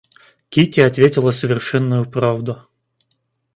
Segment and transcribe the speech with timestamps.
[0.49, 2.59] Кити ответила совершенную правду.